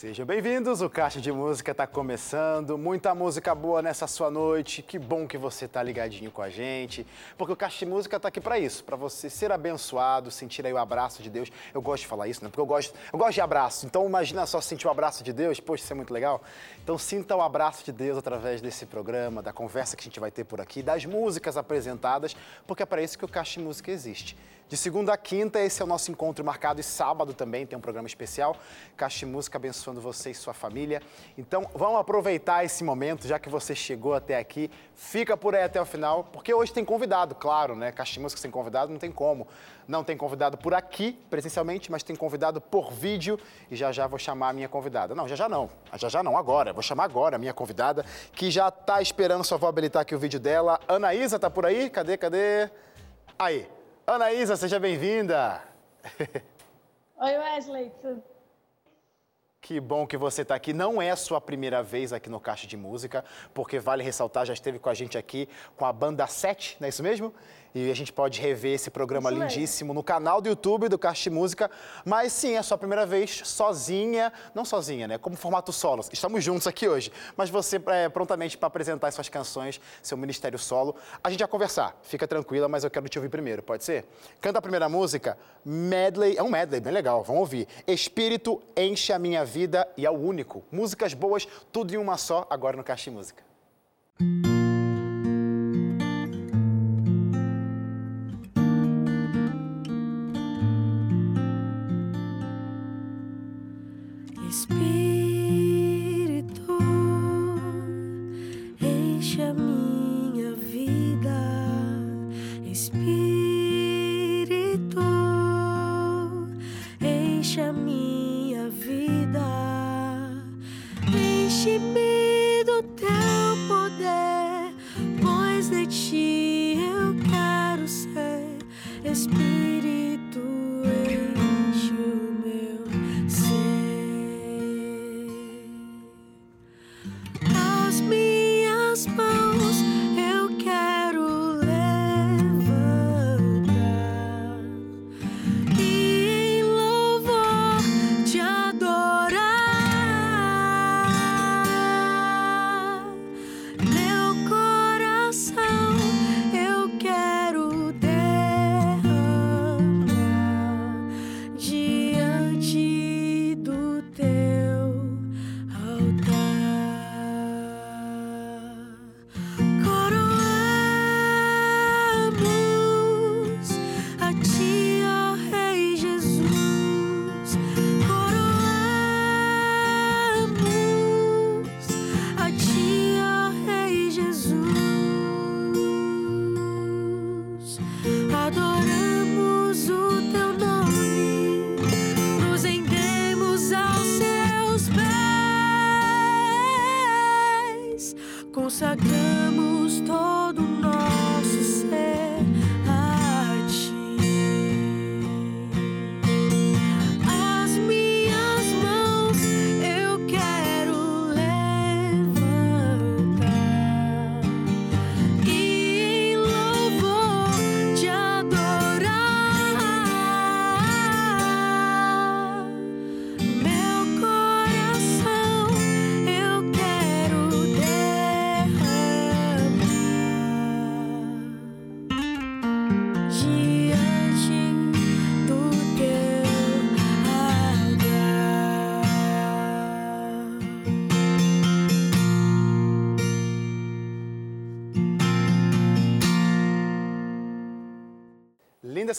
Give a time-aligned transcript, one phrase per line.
[0.00, 4.98] Sejam bem-vindos, o Caixa de Música está começando, muita música boa nessa sua noite, que
[4.98, 7.06] bom que você está ligadinho com a gente,
[7.36, 10.72] porque o Caixa de Música está aqui para isso, para você ser abençoado, sentir aí
[10.72, 11.52] o abraço de Deus.
[11.74, 12.48] Eu gosto de falar isso, né?
[12.48, 15.60] Porque eu gosto, eu gosto de abraço, então imagina só sentir o abraço de Deus,
[15.60, 16.42] poxa, isso é muito legal.
[16.82, 20.30] Então sinta o abraço de Deus através desse programa, da conversa que a gente vai
[20.30, 22.34] ter por aqui, das músicas apresentadas,
[22.66, 24.34] porque é para isso que o Caixa de Música existe.
[24.70, 27.80] De segunda a quinta, esse é o nosso encontro marcado e sábado também tem um
[27.80, 28.56] programa especial.
[28.96, 31.02] Caixa Música abençoando você e sua família.
[31.36, 34.70] Então, vamos aproveitar esse momento, já que você chegou até aqui.
[34.94, 37.90] Fica por aí até o final, porque hoje tem convidado, claro, né?
[37.90, 39.48] Caixa Música sem convidado não tem como.
[39.88, 43.40] Não tem convidado por aqui, presencialmente, mas tem convidado por vídeo.
[43.72, 45.16] E já já vou chamar a minha convidada.
[45.16, 45.68] Não, já já não.
[45.96, 46.72] Já já não, agora.
[46.72, 50.18] Vou chamar agora a minha convidada, que já está esperando, só vou habilitar aqui o
[50.20, 50.78] vídeo dela.
[50.86, 51.90] Anaísa, tá por aí?
[51.90, 52.70] Cadê, cadê?
[53.36, 53.79] Aí.
[54.10, 55.62] Anaísa, seja bem-vinda.
[57.16, 57.92] Oi, Wesley.
[58.02, 58.20] Tudo?
[59.60, 60.72] Que bom que você está aqui.
[60.72, 64.52] Não é a sua primeira vez aqui no Caixa de Música, porque vale ressaltar, já
[64.52, 67.32] esteve com a gente aqui com a banda 7, não é isso mesmo?
[67.74, 69.94] E a gente pode rever esse programa Isso lindíssimo mesmo.
[69.94, 71.70] no canal do YouTube do de Música.
[72.04, 75.18] Mas sim, é a sua primeira vez sozinha, não sozinha, né?
[75.18, 76.04] Como formato solo.
[76.12, 77.12] Estamos juntos aqui hoje.
[77.36, 80.96] Mas você é, prontamente para apresentar suas canções, seu ministério solo.
[81.22, 81.98] A gente vai conversar.
[82.02, 84.04] Fica tranquila, mas eu quero te ouvir primeiro, pode ser?
[84.40, 86.36] Canta a primeira música, Medley.
[86.36, 87.22] É um medley, bem legal.
[87.22, 87.68] Vamos ouvir.
[87.86, 90.64] Espírito enche a minha vida e é o único.
[90.70, 93.42] Músicas boas, tudo em uma só, agora no de Música.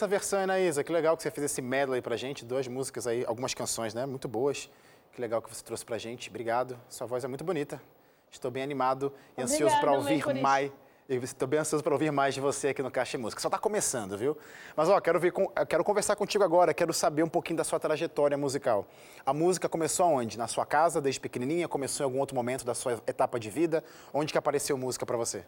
[0.01, 0.83] Essa versão, Anaísa.
[0.83, 2.44] Que legal que você fez esse medley pra gente.
[2.44, 4.03] Duas músicas aí, algumas canções, né?
[4.03, 4.68] Muito boas.
[5.13, 6.27] Que legal que você trouxe pra gente.
[6.27, 6.75] Obrigado.
[6.89, 7.80] Sua voz é muito bonita.
[8.31, 10.71] Estou bem animado e ansioso para ouvir mais.
[11.07, 13.39] Estou bem ansioso para ouvir mais de você aqui no Caixa de Música.
[13.39, 14.36] Só está começando, viu?
[14.75, 17.80] Mas, ó, quero, ver com, quero conversar contigo agora, quero saber um pouquinho da sua
[17.80, 18.88] trajetória musical.
[19.24, 20.36] A música começou onde?
[20.36, 21.68] Na sua casa, desde pequenininha?
[21.68, 23.83] Começou em algum outro momento da sua etapa de vida?
[24.12, 25.44] Onde que apareceu música para você?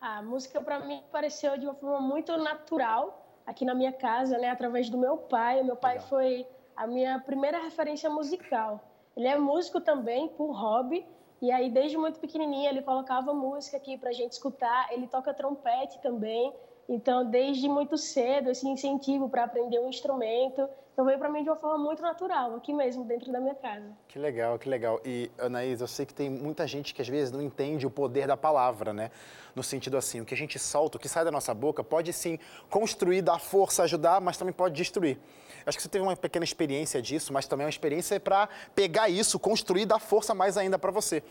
[0.00, 4.48] A música para mim apareceu de uma forma muito natural aqui na minha casa, né,
[4.48, 5.60] através do meu pai.
[5.60, 6.08] O meu pai Legal.
[6.08, 8.80] foi a minha primeira referência musical.
[9.14, 11.06] Ele é músico também por hobby
[11.42, 14.90] e aí desde muito pequenininha ele colocava música aqui para a gente escutar.
[14.90, 16.54] Ele toca trompete também.
[16.88, 20.66] Então, desde muito cedo, esse incentivo para aprender um instrumento.
[21.00, 23.86] Então veio para mim de uma forma muito natural, aqui mesmo, dentro da minha casa.
[24.06, 25.00] Que legal, que legal.
[25.02, 28.26] E, Anaís, eu sei que tem muita gente que às vezes não entende o poder
[28.26, 29.10] da palavra, né?
[29.56, 32.12] No sentido assim, o que a gente solta, o que sai da nossa boca, pode
[32.12, 32.38] sim
[32.68, 35.18] construir, dar força, ajudar, mas também pode destruir.
[35.64, 39.08] Acho que você teve uma pequena experiência disso, mas também é uma experiência para pegar
[39.08, 41.22] isso, construir dar força mais ainda para você.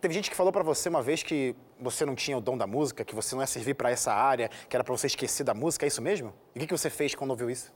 [0.00, 2.68] Teve gente que falou para você uma vez que você não tinha o dom da
[2.68, 5.54] música, que você não ia servir para essa área, que era para você esquecer da
[5.54, 6.32] música, é isso mesmo?
[6.54, 7.72] E o que você fez quando ouviu isso?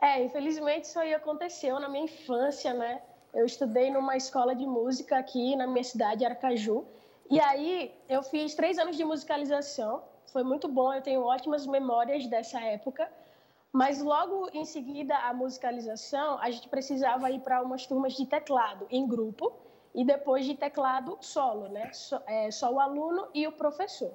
[0.00, 3.00] É, infelizmente isso aí aconteceu na minha infância, né?
[3.32, 6.86] Eu estudei numa escola de música aqui na minha cidade, Aracaju.
[7.30, 10.02] E aí eu fiz três anos de musicalização.
[10.32, 13.10] Foi muito bom, eu tenho ótimas memórias dessa época.
[13.72, 18.86] Mas logo em seguida a musicalização, a gente precisava ir para umas turmas de teclado
[18.88, 19.52] em grupo
[19.92, 21.92] e depois de teclado solo, né?
[21.92, 24.12] Só, é, só o aluno e o professor.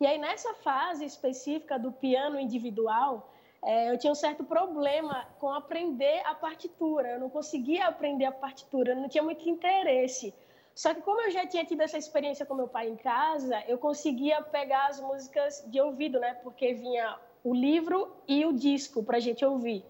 [0.00, 3.30] E aí nessa fase específica do piano individual,
[3.64, 7.08] é, eu tinha um certo problema com aprender a partitura.
[7.12, 10.34] Eu não conseguia aprender a partitura, eu não tinha muito interesse.
[10.74, 13.78] Só que como eu já tinha tido essa experiência com meu pai em casa, eu
[13.78, 16.34] conseguia pegar as músicas de ouvido, né?
[16.42, 19.84] Porque vinha o livro e o disco para a gente ouvir.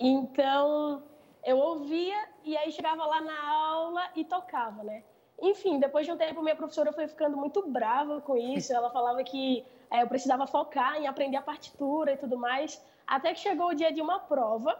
[0.00, 1.02] Então
[1.44, 5.02] eu ouvia e aí chegava lá na aula e tocava, né?
[5.40, 8.72] Enfim, depois de um tempo, minha professora foi ficando muito brava com isso.
[8.72, 12.82] Ela falava que é, eu precisava focar em aprender a partitura e tudo mais.
[13.08, 14.78] Até que chegou o dia de uma prova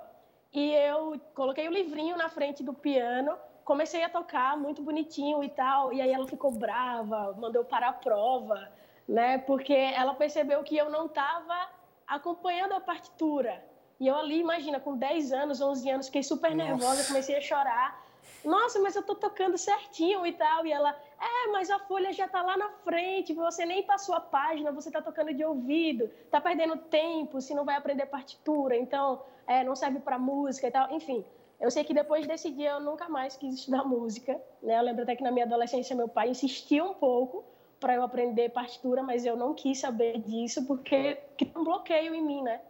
[0.53, 3.35] e eu coloquei o livrinho na frente do piano,
[3.65, 7.93] comecei a tocar muito bonitinho e tal, e aí ela ficou brava, mandou parar a
[7.93, 8.71] prova,
[9.09, 9.39] né?
[9.39, 11.69] Porque ela percebeu que eu não estava
[12.07, 13.65] acompanhando a partitura.
[13.99, 17.09] E eu ali, imagina, com 10 anos, 11 anos, fiquei super nervosa, Nossa.
[17.09, 18.08] comecei a chorar.
[18.45, 20.67] Nossa, mas eu tô tocando certinho e tal.
[20.67, 20.91] E ela,
[21.21, 24.91] é, mas a folha já tá lá na frente, você nem passou a página, você
[24.91, 29.75] tá tocando de ouvido, tá perdendo tempo, se não vai aprender partitura, então é, não
[29.75, 30.91] serve para música e tal.
[30.93, 31.25] Enfim,
[31.61, 34.41] eu sei que depois desse dia eu nunca mais quis estudar música.
[34.63, 34.79] Né?
[34.79, 37.45] Eu lembro até que na minha adolescência meu pai insistiu um pouco
[37.81, 42.23] para eu aprender partitura, mas eu não quis saber disso porque que um bloqueio em
[42.23, 42.61] mim, né?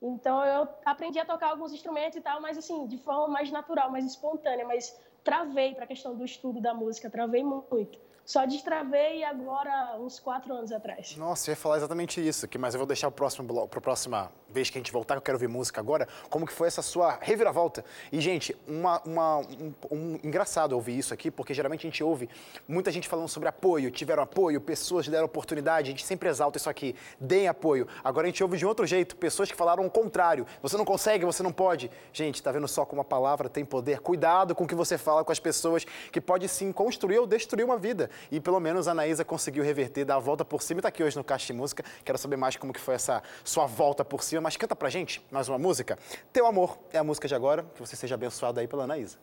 [0.00, 3.90] Então eu aprendi a tocar alguns instrumentos e tal, mas assim, de forma mais natural,
[3.90, 4.94] mais espontânea, mas
[5.24, 7.98] travei para a questão do estudo da música, travei muito.
[8.24, 11.14] Só destravei agora uns quatro anos atrás.
[11.16, 14.70] Nossa, eu ia falar exatamente isso, que, mas eu vou deixar para a próxima vez
[14.70, 17.18] que a gente voltar, que eu quero ouvir música agora, como que foi essa sua
[17.20, 17.84] reviravolta.
[18.10, 22.30] E, gente, uma, uma um, um, engraçado ouvir isso aqui, porque geralmente a gente ouve
[22.66, 26.70] muita gente falando sobre apoio, tiveram apoio, pessoas deram oportunidade, a gente sempre exalta isso
[26.70, 27.86] aqui, deem apoio.
[28.02, 31.26] Agora a gente ouve de outro jeito, pessoas que falaram o contrário, você não consegue,
[31.26, 31.90] você não pode.
[32.10, 34.00] Gente, tá vendo só como a palavra tem poder?
[34.00, 37.64] Cuidado com o que você fala com as pessoas, que pode sim construir ou destruir
[37.64, 38.08] uma vida.
[38.30, 41.02] E pelo menos a Anaísa conseguiu reverter, dar a volta por cima e tá aqui
[41.02, 41.84] hoje no Caixa de Música.
[42.04, 45.24] Quero saber mais como que foi essa sua volta por cima, mas canta pra gente
[45.30, 45.98] mais uma música.
[46.32, 49.18] Teu Amor é a música de agora, que você seja abençoado aí pela Anaísa.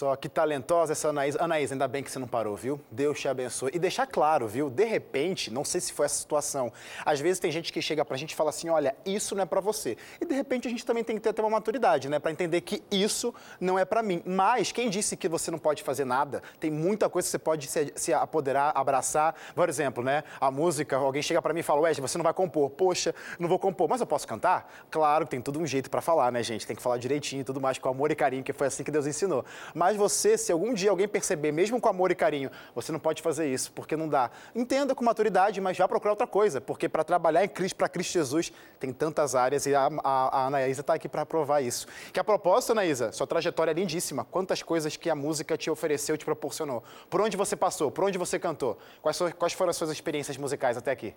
[0.00, 1.36] Só, que talentosa essa Anaís.
[1.36, 2.80] Anaís, ainda bem que você não parou, viu?
[2.90, 3.70] Deus te abençoe.
[3.74, 4.70] E deixar claro, viu?
[4.70, 6.72] De repente, não sei se foi essa situação,
[7.04, 9.46] às vezes tem gente que chega pra gente e fala assim, olha, isso não é
[9.46, 9.98] para você.
[10.18, 12.18] E de repente a gente também tem que ter até uma maturidade, né?
[12.18, 14.22] Para entender que isso não é para mim.
[14.24, 16.42] Mas quem disse que você não pode fazer nada?
[16.58, 19.34] Tem muita coisa que você pode se, se apoderar, abraçar.
[19.54, 20.24] Por exemplo, né?
[20.40, 22.70] A música, alguém chega para mim e fala, Wesley, você não vai compor.
[22.70, 24.72] Poxa, não vou compor, mas eu posso cantar?
[24.90, 26.66] Claro, tem todo um jeito para falar, né, gente?
[26.66, 28.90] Tem que falar direitinho e tudo mais, com amor e carinho, que foi assim que
[28.90, 29.44] Deus ensinou.
[29.74, 33.22] Mas você, se algum dia alguém perceber, mesmo com amor e carinho, você não pode
[33.22, 34.30] fazer isso, porque não dá.
[34.54, 38.12] Entenda com maturidade, mas vá procurar outra coisa, porque para trabalhar em Cristo, para Cristo
[38.12, 41.86] Jesus, tem tantas áreas e a, a, a Anaísa está aqui para provar isso.
[42.12, 44.24] Que a propósito, Anaísa, sua trajetória é lindíssima.
[44.24, 46.82] Quantas coisas que a música te ofereceu, te proporcionou.
[47.08, 48.78] Por onde você passou, por onde você cantou?
[49.02, 51.14] Quais, quais foram as suas experiências musicais até aqui?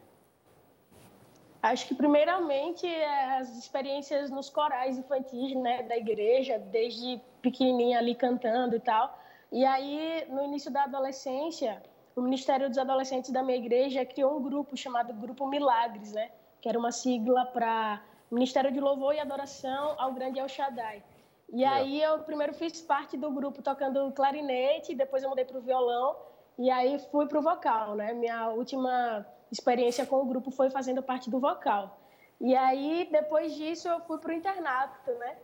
[1.64, 8.14] Acho que, primeiramente, é as experiências nos corais infantis né, da igreja, desde pequenininha ali
[8.16, 9.18] cantando e tal.
[9.50, 11.82] E aí, no início da adolescência,
[12.18, 16.32] o Ministério dos Adolescentes da minha igreja criou um grupo chamado Grupo Milagres, né?
[16.60, 21.02] Que era uma sigla para Ministério de Louvor e Adoração ao Grande El Shaddai.
[21.48, 25.62] E aí, eu primeiro fiz parte do grupo tocando clarinete, depois eu mudei para o
[25.62, 26.18] violão,
[26.60, 28.12] e aí fui para o vocal, né?
[28.12, 32.00] Minha última experiência com o grupo foi fazendo parte do vocal.
[32.42, 35.38] E aí, depois disso, eu fui para o internato, né?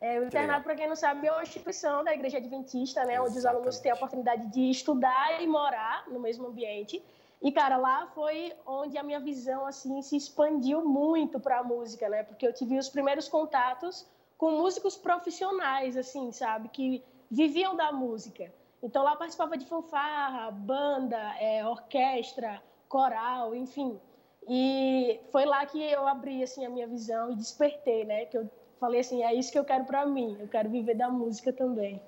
[0.00, 3.14] É, o internato, para quem não sabe, é uma instituição da Igreja Adventista, né?
[3.14, 3.30] Exatamente.
[3.30, 7.02] Onde os alunos têm a oportunidade de estudar e morar no mesmo ambiente.
[7.40, 12.08] E, cara, lá foi onde a minha visão, assim, se expandiu muito para a música,
[12.08, 12.24] né?
[12.24, 16.68] Porque eu tive os primeiros contatos com músicos profissionais, assim, sabe?
[16.68, 18.52] Que viviam da música.
[18.82, 22.60] Então, lá participava de fanfarra, banda, é, orquestra,
[22.92, 23.98] coral, enfim.
[24.46, 28.26] E foi lá que eu abri assim a minha visão e despertei, né?
[28.26, 30.36] Que eu falei assim, é isso que eu quero para mim.
[30.38, 32.02] Eu quero viver da música também.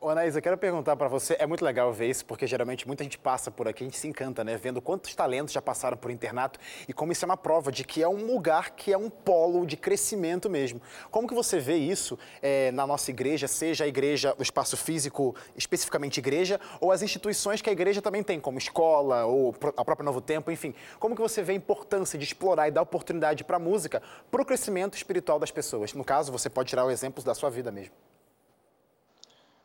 [0.00, 3.02] Ô, Anaís, eu quero perguntar para você, é muito legal ver isso, porque geralmente muita
[3.02, 4.56] gente passa por aqui, a gente se encanta, né?
[4.56, 8.00] Vendo quantos talentos já passaram por internato e como isso é uma prova de que
[8.00, 10.80] é um lugar que é um polo de crescimento mesmo.
[11.10, 15.34] Como que você vê isso é, na nossa igreja, seja a igreja, o espaço físico,
[15.56, 20.04] especificamente igreja, ou as instituições que a igreja também tem, como escola ou a própria
[20.04, 20.76] Novo Tempo, enfim.
[21.00, 24.00] Como que você vê a importância de explorar e dar oportunidade para a música,
[24.30, 25.92] para o crescimento espiritual das pessoas?
[25.92, 27.92] No caso, você pode tirar o exemplo da sua vida mesmo.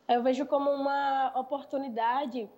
[0.07, 2.49] Eu vejo como uma oportunidade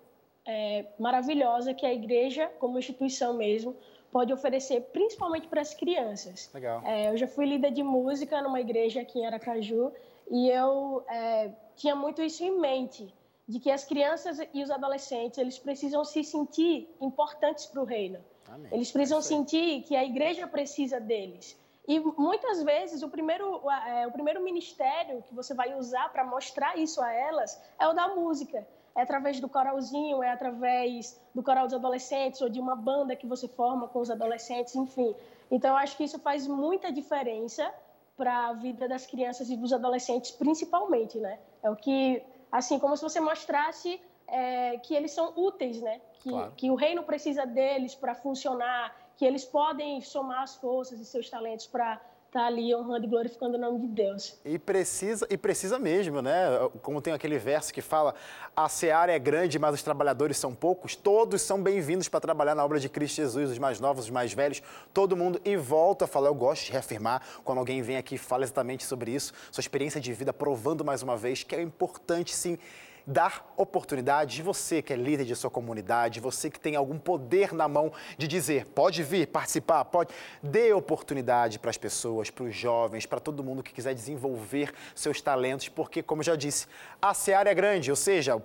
[0.44, 3.76] é, maravilhosa que a igreja, como instituição mesmo,
[4.10, 6.50] pode oferecer, principalmente para as crianças.
[6.54, 6.82] Legal.
[6.84, 9.92] É, eu já fui líder de música numa igreja aqui em Aracaju
[10.30, 13.12] e eu é, tinha muito isso em mente,
[13.48, 18.18] de que as crianças e os adolescentes eles precisam se sentir importantes para o reino.
[18.48, 18.68] Amém.
[18.72, 21.58] Eles precisam sentir que a igreja precisa deles.
[21.88, 26.76] E muitas vezes o primeiro, é, o primeiro ministério que você vai usar para mostrar
[26.76, 28.66] isso a elas é o da música.
[28.96, 33.26] É através do coralzinho, é através do coral dos adolescentes ou de uma banda que
[33.26, 35.14] você forma com os adolescentes, enfim.
[35.50, 37.72] Então, eu acho que isso faz muita diferença
[38.16, 41.38] para a vida das crianças e dos adolescentes, principalmente, né?
[41.62, 46.00] É o que, assim, como se você mostrasse é, que eles são úteis, né?
[46.20, 46.52] Que, claro.
[46.56, 51.28] que o reino precisa deles para funcionar, que eles podem somar as forças e seus
[51.30, 51.94] talentos para
[52.26, 54.38] estar tá ali honrando e glorificando o nome de Deus.
[54.44, 56.34] E precisa, e precisa mesmo, né?
[56.82, 58.14] Como tem aquele verso que fala:
[58.54, 60.94] a seara é grande, mas os trabalhadores são poucos.
[60.94, 64.34] Todos são bem-vindos para trabalhar na obra de Cristo Jesus, os mais novos, os mais
[64.34, 65.40] velhos, todo mundo.
[65.44, 68.84] E volto a falar, eu gosto de reafirmar quando alguém vem aqui e fala exatamente
[68.84, 72.58] sobre isso, sua experiência de vida, provando mais uma vez que é importante sim
[73.06, 77.54] dar oportunidade de você que é líder de sua comunidade, você que tem algum poder
[77.54, 82.54] na mão de dizer, pode vir participar, pode, dê oportunidade para as pessoas, para os
[82.54, 86.66] jovens, para todo mundo que quiser desenvolver seus talentos, porque, como já disse,
[87.00, 88.42] a seara é grande, ou seja,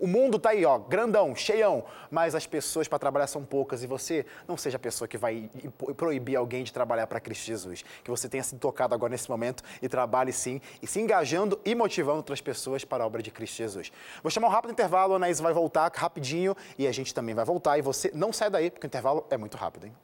[0.00, 3.86] o mundo está aí, ó, grandão, cheião, mas as pessoas para trabalhar são poucas e
[3.86, 5.50] você não seja a pessoa que vai
[5.96, 7.84] proibir alguém de trabalhar para Cristo Jesus.
[8.02, 11.74] Que você tenha sido tocado agora nesse momento e trabalhe sim, e se engajando e
[11.74, 13.92] motivando outras pessoas para a obra de Cristo Jesus.
[14.22, 17.44] Vou chamar um rápido intervalo, a Anaís vai voltar rapidinho e a gente também vai
[17.44, 17.78] voltar.
[17.78, 19.94] E você não sai daí, porque o intervalo é muito rápido, hein?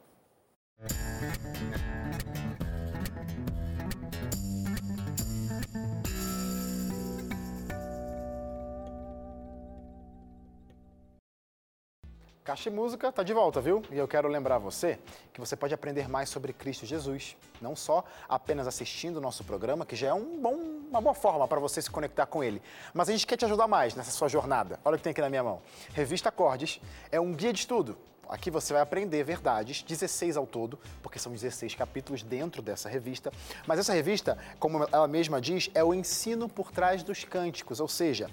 [12.44, 13.82] Caixa e Música está de volta, viu?
[13.90, 14.98] E eu quero lembrar você
[15.32, 19.86] que você pode aprender mais sobre Cristo Jesus, não só apenas assistindo o nosso programa,
[19.86, 20.54] que já é um bom,
[20.90, 22.60] uma boa forma para você se conectar com ele,
[22.92, 24.78] mas a gente quer te ajudar mais nessa sua jornada.
[24.84, 25.62] Olha o que tem aqui na minha mão.
[25.94, 27.96] Revista Acordes é um guia de estudo.
[28.28, 33.32] Aqui você vai aprender verdades, 16 ao todo, porque são 16 capítulos dentro dessa revista.
[33.66, 37.88] Mas essa revista, como ela mesma diz, é o ensino por trás dos cânticos, ou
[37.88, 38.28] seja,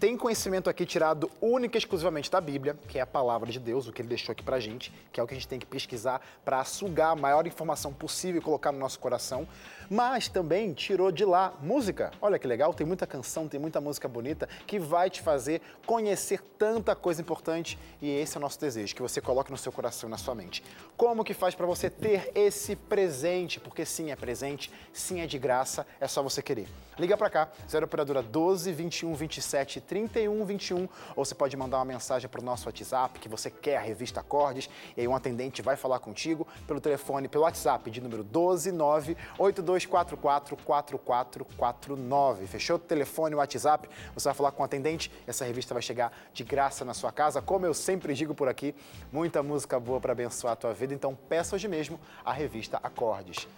[0.00, 3.86] tem conhecimento aqui tirado única e exclusivamente da Bíblia, que é a palavra de Deus,
[3.86, 5.66] o que ele deixou aqui pra gente, que é o que a gente tem que
[5.66, 9.46] pesquisar para sugar a maior informação possível e colocar no nosso coração.
[9.90, 12.12] Mas também tirou de lá música.
[12.22, 16.40] Olha que legal, tem muita canção, tem muita música bonita que vai te fazer conhecer
[16.56, 20.08] tanta coisa importante e esse é o nosso desejo, que você coloque no seu coração
[20.08, 20.64] e na sua mente.
[20.96, 23.60] Como que faz para você ter esse presente?
[23.60, 26.68] Porque sim, é presente, sim, é de graça, é só você querer.
[26.98, 31.84] Liga para cá, 0 operadora 12 21 27 31 21, ou você pode mandar uma
[31.84, 35.60] mensagem para o nosso WhatsApp que você quer a revista Acordes, e aí um atendente
[35.62, 42.46] vai falar contigo pelo telefone, pelo WhatsApp de número 12 9 8244 4449.
[42.46, 46.16] Fechou o telefone, o WhatsApp, você vai falar com o atendente, essa revista vai chegar
[46.32, 48.72] de graça na sua casa, como eu sempre digo por aqui,
[49.10, 53.48] muita música boa para abençoar a tua vida, então peça hoje mesmo a revista Acordes.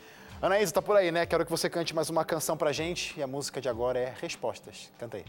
[0.41, 1.27] Anaísa, tá por aí, né?
[1.27, 4.15] Quero que você cante mais uma canção pra gente e a música de agora é
[4.19, 4.91] Respostas.
[4.99, 5.25] Canta aí.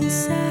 [0.00, 0.45] losing.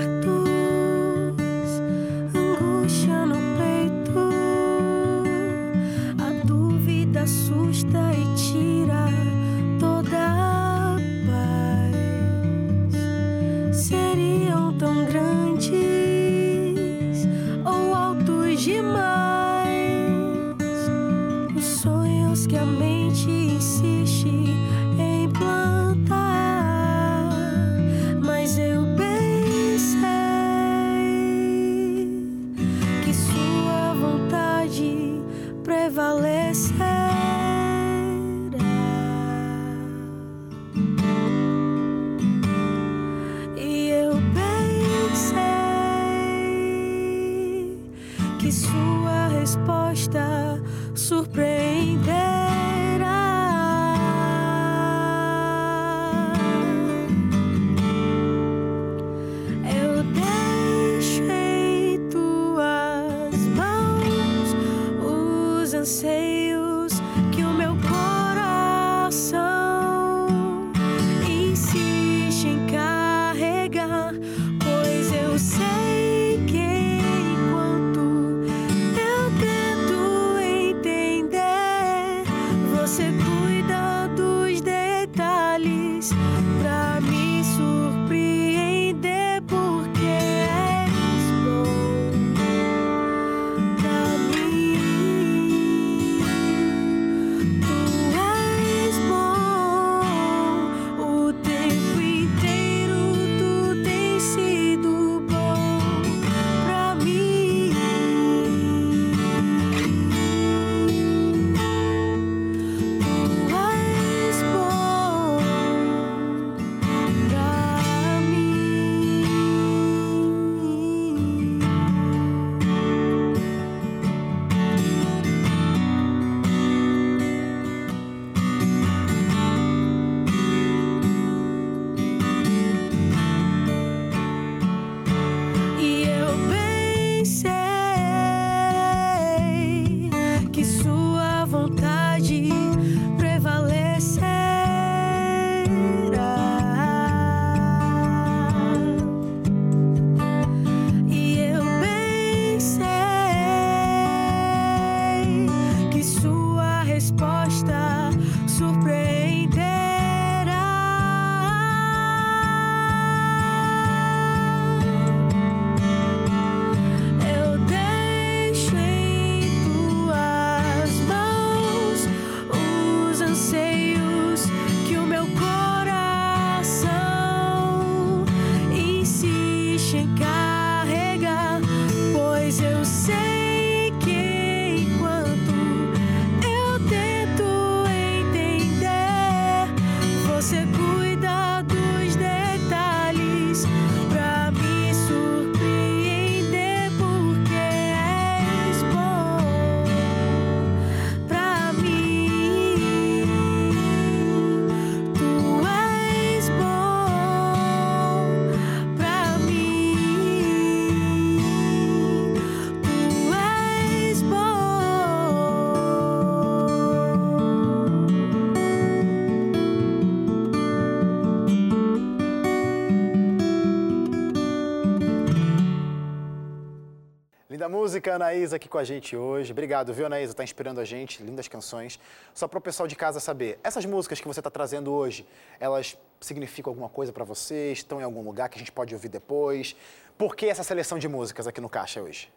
[227.95, 229.53] Música, Anaísa, aqui com a gente hoje.
[229.53, 230.33] Obrigado, viu, Anaísa?
[230.33, 231.97] Está inspirando a gente, lindas canções.
[232.33, 235.25] Só para o pessoal de casa saber, essas músicas que você está trazendo hoje,
[235.61, 237.71] elas significam alguma coisa para você?
[237.71, 239.77] Estão em algum lugar que a gente pode ouvir depois?
[240.17, 242.29] Por que essa seleção de músicas aqui no Caixa hoje?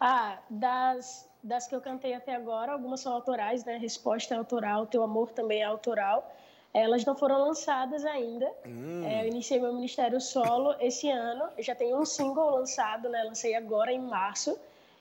[0.00, 3.76] Ah, das, das que eu cantei até agora, algumas são autorais, né?
[3.76, 6.34] Resposta é autoral, Teu Amor também é autoral.
[6.72, 8.50] Elas não foram lançadas ainda.
[8.66, 9.04] Hum.
[9.04, 11.48] É, eu iniciei meu ministério solo esse ano.
[11.56, 13.22] Eu já tenho um single lançado, né?
[13.24, 14.58] Lancei agora em março.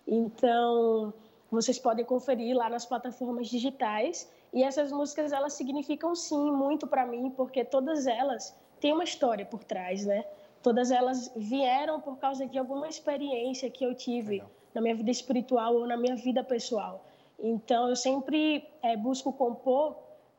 [0.07, 1.13] Então,
[1.51, 4.29] vocês podem conferir lá nas plataformas digitais.
[4.53, 9.45] E essas músicas, elas significam sim muito para mim, porque todas elas têm uma história
[9.45, 10.23] por trás, né?
[10.63, 14.49] Todas elas vieram por causa de alguma experiência que eu tive Legal.
[14.73, 17.05] na minha vida espiritual ou na minha vida pessoal.
[17.37, 19.95] Então, eu sempre é, busco compor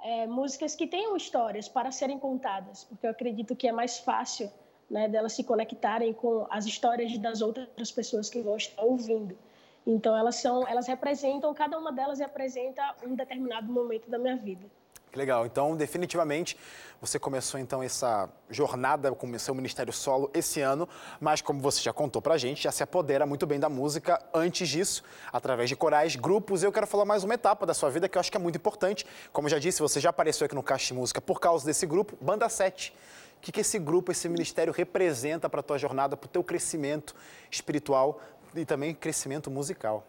[0.07, 4.49] é, músicas que tenham histórias para serem contadas, porque eu acredito que é mais fácil
[4.89, 9.37] né, delas se conectarem com as histórias das outras pessoas que vão estar ouvindo.
[9.85, 14.65] Então elas são, elas representam, cada uma delas representa um determinado momento da minha vida.
[15.17, 15.47] Que legal.
[15.47, 16.59] Então, definitivamente,
[17.01, 20.87] você começou então essa jornada com o seu ministério solo esse ano,
[21.19, 24.69] mas como você já contou pra gente, já se apodera muito bem da música antes
[24.69, 25.03] disso,
[25.33, 26.63] através de corais, grupos.
[26.63, 28.57] Eu quero falar mais uma etapa da sua vida que eu acho que é muito
[28.57, 29.07] importante.
[29.33, 31.87] Como eu já disse, você já apareceu aqui no Caixa de Música por causa desse
[31.87, 32.93] grupo, Banda 7.
[33.39, 36.45] O que, que esse grupo, esse ministério representa para a tua jornada, para o teu
[36.45, 37.17] crescimento
[37.51, 38.21] espiritual
[38.55, 40.07] e também crescimento musical?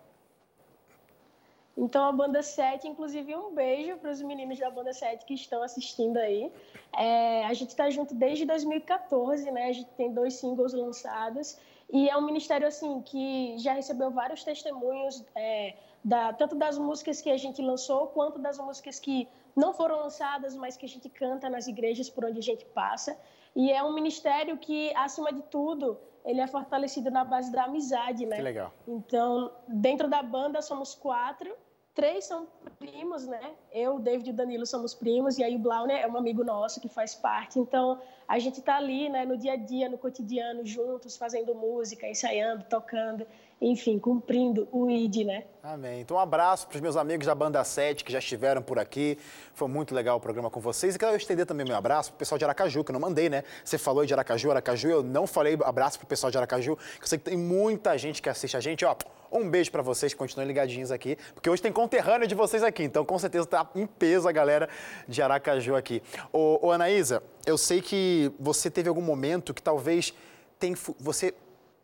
[1.77, 5.61] Então, a Banda 7, inclusive, um beijo para os meninos da Banda 7 que estão
[5.61, 6.51] assistindo aí.
[6.97, 9.67] É, a gente está junto desde 2014, né?
[9.67, 11.55] A gente tem dois singles lançados.
[11.93, 17.21] E é um ministério, assim, que já recebeu vários testemunhos, é, da, tanto das músicas
[17.21, 21.07] que a gente lançou, quanto das músicas que não foram lançadas, mas que a gente
[21.09, 23.15] canta nas igrejas por onde a gente passa.
[23.55, 28.25] E é um ministério que, acima de tudo, ele é fortalecido na base da amizade,
[28.25, 28.35] né?
[28.35, 28.73] Que legal.
[28.87, 31.55] Então, dentro da banda somos quatro
[31.97, 33.55] três são primos, né?
[33.71, 36.79] Eu, David e Danilo somos primos, e aí o Blau, né, é um amigo nosso
[36.79, 37.57] que faz parte.
[37.57, 42.07] Então, a gente está ali, né, no dia a dia, no cotidiano, juntos, fazendo música,
[42.07, 43.25] ensaiando, tocando,
[43.59, 45.45] enfim, cumprindo o ID, né?
[45.63, 46.01] Amém.
[46.01, 49.17] Então, um abraço para os meus amigos da Banda 7 que já estiveram por aqui.
[49.53, 50.95] Foi muito legal o programa com vocês.
[50.95, 53.29] E quero estender também meu abraço para o pessoal de Aracaju, que eu não mandei,
[53.29, 53.43] né?
[53.65, 57.03] Você falou de Aracaju, Aracaju, eu não falei abraço para o pessoal de Aracaju, que
[57.03, 58.95] eu sei que tem muita gente que assiste a gente, ó.
[59.31, 63.03] Um beijo para vocês, continuem ligadinhos aqui, porque hoje tem conterrâneo de vocês aqui, então
[63.03, 64.69] com certeza tá em peso a galera
[65.05, 66.01] de Aracaju aqui.
[66.31, 70.13] Ô, ô Anaísa, eu sei que você teve algum momento que talvez
[70.57, 71.33] tem, você,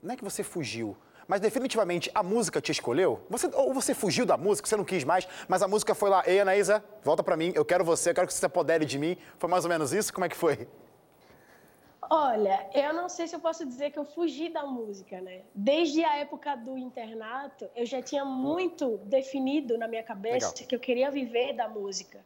[0.01, 0.95] não é que você fugiu,
[1.27, 3.21] mas definitivamente a música te escolheu?
[3.29, 6.23] Você, ou você fugiu da música, você não quis mais, mas a música foi lá,
[6.25, 8.97] ei Anaísa, volta para mim, eu quero você, eu quero que você se apodere de
[8.97, 9.17] mim.
[9.37, 10.13] Foi mais ou menos isso?
[10.13, 10.67] Como é que foi?
[12.09, 15.41] Olha, eu não sei se eu posso dizer que eu fugi da música, né?
[15.55, 20.67] Desde a época do internato, eu já tinha muito definido na minha cabeça Legal.
[20.67, 22.19] que eu queria viver da música.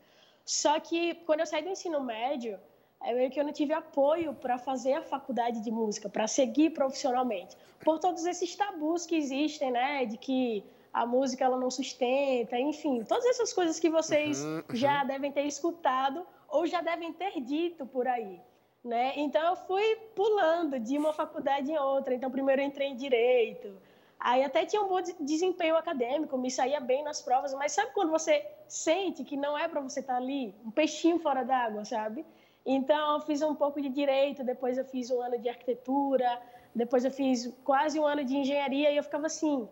[0.44, 2.60] Só que quando eu saí do ensino médio,
[3.04, 6.72] é meio que eu não tive apoio para fazer a faculdade de música, para seguir
[6.72, 10.06] profissionalmente, por todos esses tabus que existem, né?
[10.06, 14.64] De que a música ela não sustenta, enfim, todas essas coisas que vocês uhum, uhum.
[14.76, 18.42] já devem ter escutado ou já devem ter dito por aí.
[18.84, 19.14] Né?
[19.18, 22.16] Então eu fui pulando de uma faculdade em outra.
[22.16, 23.76] Então primeiro eu entrei em direito.
[24.20, 28.10] Aí até tinha um bom desempenho acadêmico, me saía bem nas provas, mas sabe quando
[28.10, 32.26] você sente que não é para você estar tá ali, um peixinho fora d'água, sabe?
[32.68, 36.38] Então eu fiz um pouco de direito, depois eu fiz um ano de arquitetura,
[36.76, 39.70] depois eu fiz quase um ano de engenharia e eu ficava assim,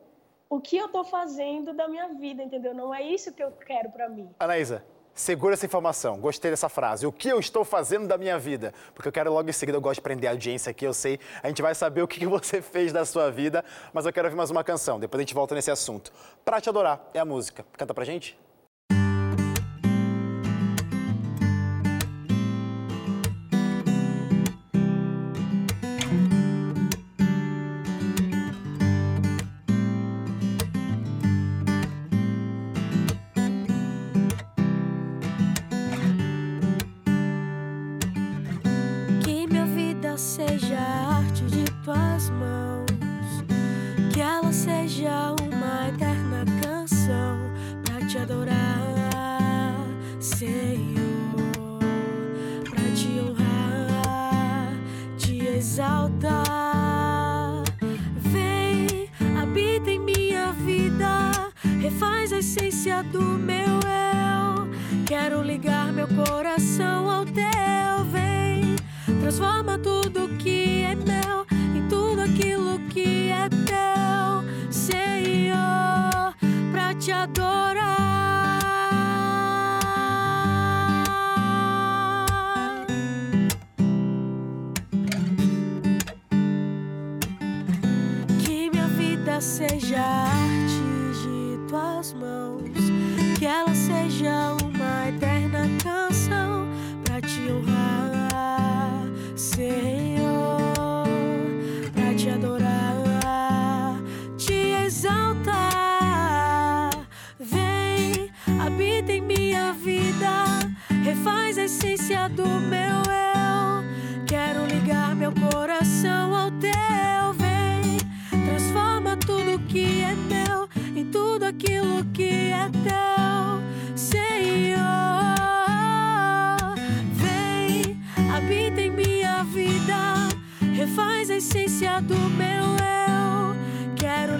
[0.50, 2.74] o que eu estou fazendo da minha vida, entendeu?
[2.74, 4.30] Não é isso que eu quero para mim.
[4.40, 4.82] Anaísa,
[5.14, 6.20] Segura essa informação.
[6.20, 7.08] Gostei dessa frase.
[7.08, 8.74] O que eu estou fazendo da minha vida?
[8.94, 11.18] Porque eu quero logo em seguida, eu gosto de prender a audiência aqui, eu sei.
[11.42, 14.36] A gente vai saber o que você fez da sua vida, mas eu quero ouvir
[14.36, 15.00] mais uma canção.
[15.00, 16.12] Depois a gente volta nesse assunto.
[16.44, 17.66] Pra te adorar é a música.
[17.78, 18.38] Canta pra gente?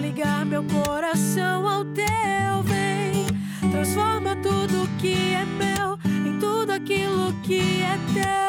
[0.06, 3.26] Ligar meu coração ao teu, vem,
[3.72, 8.45] transforma tudo que é meu em tudo aquilo que é teu,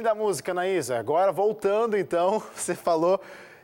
[0.00, 0.98] Linda música, Anaísa.
[0.98, 3.20] Agora, voltando então, você falou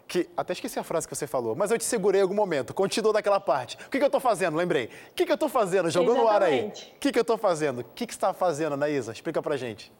[0.06, 0.28] que.
[0.36, 2.74] Até esqueci a frase que você falou, mas eu te segurei em algum momento.
[2.74, 3.78] Continuou daquela parte.
[3.86, 4.54] O que, que eu tô fazendo?
[4.54, 4.90] Lembrei.
[5.12, 5.88] O que, que eu tô fazendo?
[5.88, 6.66] Jogou no ar aí.
[6.66, 7.78] O que, que eu tô fazendo?
[7.78, 9.12] O que, que você tá fazendo, Anaísa?
[9.12, 9.90] Explica pra gente.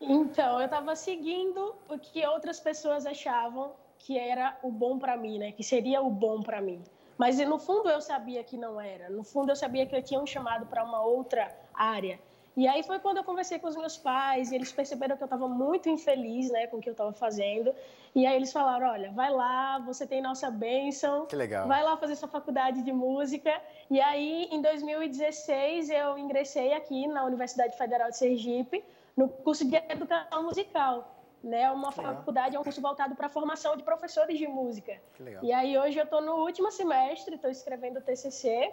[0.00, 5.38] Então, eu estava seguindo o que outras pessoas achavam que era o bom para mim,
[5.38, 5.52] né?
[5.52, 6.82] Que seria o bom para mim.
[7.18, 9.10] Mas no fundo eu sabia que não era.
[9.10, 12.18] No fundo eu sabia que eu tinha um chamado para uma outra área.
[12.58, 15.26] E aí foi quando eu conversei com os meus pais e eles perceberam que eu
[15.26, 17.72] estava muito infeliz, né, com o que eu estava fazendo.
[18.12, 21.26] E aí eles falaram, olha, vai lá, você tem nossa bênção.
[21.26, 21.68] Que legal.
[21.68, 23.62] Vai lá fazer sua faculdade de música.
[23.88, 28.84] E aí, em 2016, eu ingressei aqui na Universidade Federal de Sergipe
[29.16, 31.14] no curso de Educação Musical.
[31.40, 35.00] Né, uma faculdade, é um curso voltado para a formação de professores de música.
[35.14, 35.44] Que legal.
[35.44, 38.72] E aí hoje eu estou no último semestre, estou escrevendo o TCC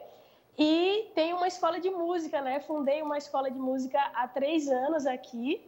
[0.58, 2.60] e tenho uma escola de música, né?
[2.62, 5.62] Fundei uma escola de música há três anos aqui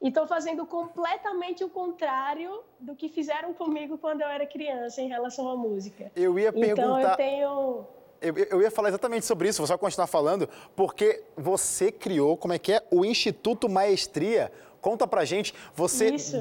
[0.00, 5.08] e estou fazendo completamente o contrário do que fizeram comigo quando eu era criança em
[5.08, 6.10] relação à música.
[6.14, 7.10] Eu ia Então perguntar.
[7.12, 7.84] eu tenho
[8.20, 12.52] Eu, eu ia falar exatamente sobre isso, você vai continuar falando, porque você criou, como
[12.52, 12.82] é que é?
[12.90, 14.52] O Instituto Maestria.
[14.80, 16.36] Conta pra gente, você, Isso.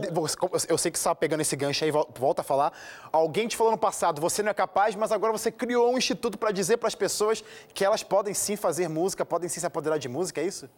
[0.69, 2.71] eu sei que você estava pegando esse gancho aí, vol- volta a falar.
[3.11, 6.37] Alguém te falou no passado, você não é capaz, mas agora você criou um instituto
[6.37, 9.97] para dizer para as pessoas que elas podem sim fazer música, podem sim se apoderar
[9.97, 10.69] de música, é isso?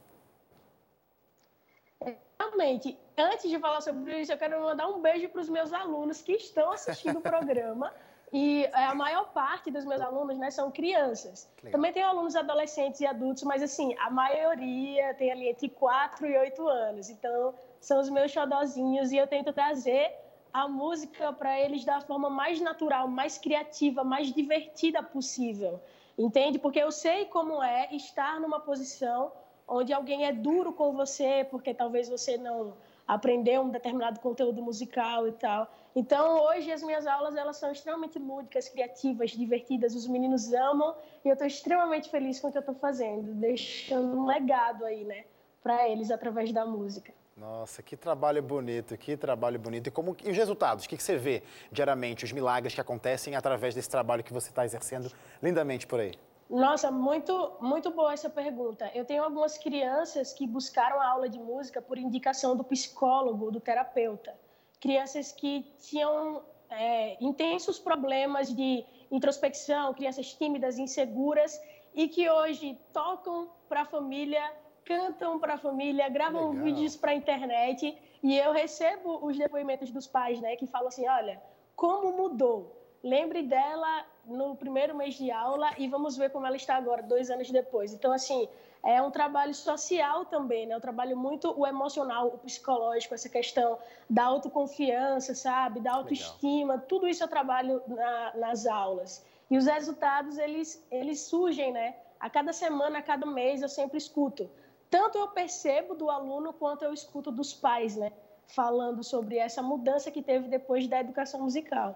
[2.39, 6.21] Realmente, antes de falar sobre isso, eu quero mandar um beijo para os meus alunos
[6.21, 7.93] que estão assistindo o programa.
[8.31, 11.49] E é, a maior parte dos meus alunos né, são crianças.
[11.63, 11.71] Legal.
[11.71, 16.37] Também tem alunos adolescentes e adultos, mas assim, a maioria tem ali entre 4 e
[16.37, 17.09] 8 anos.
[17.09, 20.13] Então, são os meus xodozinhos e eu tento trazer
[20.53, 25.79] a música para eles da forma mais natural, mais criativa, mais divertida possível.
[26.17, 26.59] Entende?
[26.59, 29.31] Porque eu sei como é estar numa posição
[29.67, 32.73] onde alguém é duro com você, porque talvez você não
[33.07, 35.67] aprendeu um determinado conteúdo musical e tal.
[35.99, 39.93] Então, hoje as minhas aulas elas são extremamente lúdicas, criativas, divertidas.
[39.93, 44.17] Os meninos amam e eu estou extremamente feliz com o que eu estou fazendo, deixando
[44.17, 45.25] um legado aí, né,
[45.61, 47.13] para eles através da música.
[47.35, 49.87] Nossa, que trabalho bonito, que trabalho bonito.
[49.87, 50.85] E, como, e os resultados?
[50.85, 54.63] O que você vê diariamente, os milagres que acontecem através desse trabalho que você está
[54.63, 55.11] exercendo
[55.43, 56.13] lindamente por aí?
[56.49, 58.89] Nossa, muito, muito boa essa pergunta.
[58.95, 63.59] Eu tenho algumas crianças que buscaram a aula de música por indicação do psicólogo, do
[63.59, 64.33] terapeuta.
[64.79, 71.59] Crianças que tinham é, intensos problemas de introspecção, crianças tímidas, inseguras,
[71.93, 74.41] e que hoje tocam para a família,
[74.85, 76.63] cantam para a família, gravam Legal.
[76.63, 77.97] vídeos para a internet.
[78.21, 81.41] E eu recebo os depoimentos dos pais, né, que falam assim: olha,
[81.75, 82.75] como mudou.
[83.01, 87.29] Lembre dela no primeiro mês de aula e vamos ver como ela está agora, dois
[87.29, 87.93] anos depois.
[87.93, 88.45] Então, assim,
[88.83, 90.77] é um trabalho social também, né?
[90.77, 93.77] Um trabalho muito o emocional, o psicológico, essa questão
[94.09, 95.79] da autoconfiança, sabe?
[95.79, 96.77] Da autoestima.
[96.77, 99.25] Tudo isso eu trabalho na- nas aulas.
[99.49, 101.95] E os resultados, eles, eles surgem, né?
[102.19, 104.49] A cada semana, a cada mês, eu sempre escuto.
[104.89, 108.11] Tanto eu percebo do aluno, quanto eu escuto dos pais, né?
[108.47, 111.95] Falando sobre essa mudança que teve depois da educação musical.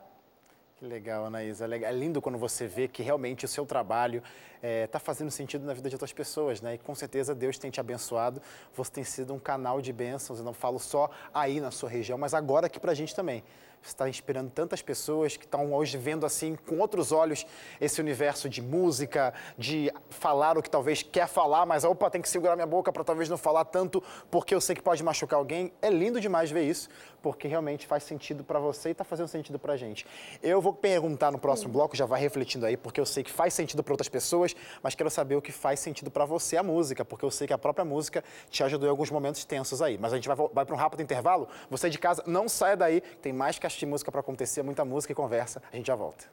[0.84, 1.66] Que legal, Anaísa.
[1.66, 4.22] É É lindo quando você vê que realmente o seu trabalho
[4.62, 6.74] está fazendo sentido na vida de outras pessoas, né?
[6.74, 8.42] E com certeza Deus tem te abençoado.
[8.76, 10.40] Você tem sido um canal de bênçãos.
[10.40, 13.46] Eu não falo só aí na sua região, mas agora aqui para a gente também.
[13.84, 17.46] Você está inspirando tantas pessoas que estão hoje vendo assim com outros olhos
[17.82, 22.30] esse universo de música, de falar o que talvez quer falar, mas opa, tem que
[22.30, 25.74] segurar minha boca para talvez não falar tanto porque eu sei que pode machucar alguém.
[25.82, 26.88] É lindo demais ver isso,
[27.22, 30.06] porque realmente faz sentido para você e está fazendo sentido para a gente.
[30.42, 33.54] Eu vou perguntar no próximo bloco, já vai refletindo aí, porque eu sei que faz
[33.54, 37.04] sentido para outras pessoas, mas quero saber o que faz sentido para você a música,
[37.04, 39.98] porque eu sei que a própria música te ajudou em alguns momentos tensos aí.
[39.98, 41.50] Mas a gente vai, vai para um rápido intervalo.
[41.70, 45.12] Você de casa, não saia daí, tem mais caixa de música para acontecer, muita música
[45.12, 45.62] e conversa.
[45.72, 46.26] A gente já volta.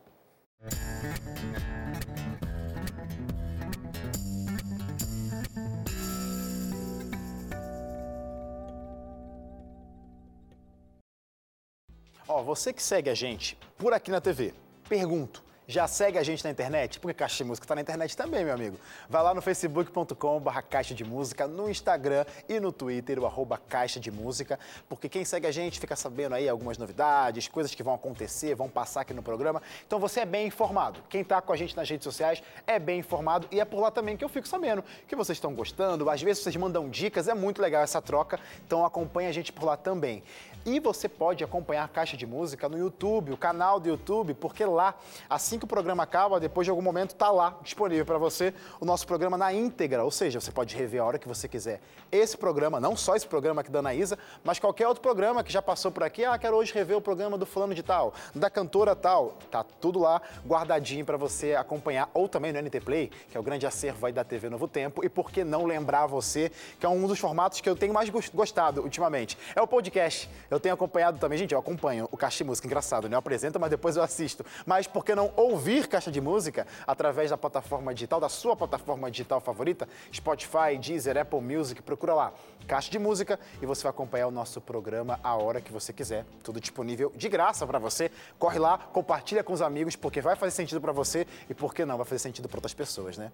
[12.29, 14.55] Ó, você que segue a gente por aqui na TV,
[14.89, 16.99] pergunto, já segue a gente na internet?
[16.99, 18.77] Porque Caixa de Música está na internet também, meu amigo.
[19.09, 24.01] Vai lá no facebook.com.br Caixa de Música, no Instagram e no Twitter, o arroba Caixa
[24.01, 27.95] de Música, porque quem segue a gente fica sabendo aí algumas novidades, coisas que vão
[27.95, 29.63] acontecer, vão passar aqui no programa.
[29.87, 31.01] Então você é bem informado.
[31.09, 33.93] Quem está com a gente nas redes sociais é bem informado e é por lá
[33.93, 36.11] também que eu fico sabendo que vocês estão gostando.
[36.11, 38.41] Às vezes vocês mandam dicas, é muito legal essa troca.
[38.67, 40.25] Então acompanha a gente por lá também.
[40.67, 44.65] E você pode acompanhar a Caixa de Música no YouTube, o canal do YouTube, porque
[44.65, 44.95] lá,
[45.29, 48.85] assim que o programa acaba, depois de algum momento, está lá disponível para você o
[48.85, 50.03] nosso programa na íntegra.
[50.03, 51.81] Ou seja, você pode rever a hora que você quiser.
[52.11, 55.63] Esse programa, não só esse programa aqui da Anaísa, mas qualquer outro programa que já
[55.63, 56.25] passou por aqui.
[56.25, 59.39] Ah, quero hoje rever o programa do fulano de tal, da cantora tal.
[59.51, 62.11] Tá tudo lá guardadinho para você acompanhar.
[62.13, 65.05] Ou também no NT Play, que é o grande acervo aí da TV Novo Tempo.
[65.05, 68.11] E por que não lembrar você, que é um dos formatos que eu tenho mais
[68.33, 69.39] gostado ultimamente.
[69.55, 70.29] É o podcast.
[70.51, 73.15] Eu tenho acompanhado também, gente, eu acompanho o Caixa Música, engraçado, né?
[73.15, 74.45] Eu apresento, mas depois eu assisto.
[74.65, 79.11] Mas por que não ouvir Caixa de Música através da plataforma digital, da sua plataforma
[79.11, 79.89] digital favorita?
[80.13, 82.33] Spotify, Deezer, Apple Music, procura lá,
[82.67, 86.25] Caixa de Música, e você vai acompanhar o nosso programa a hora que você quiser.
[86.43, 88.11] Tudo disponível de graça para você.
[88.39, 91.85] Corre lá, compartilha com os amigos, porque vai fazer sentido para você e por que
[91.85, 93.33] não vai fazer sentido para outras pessoas, né?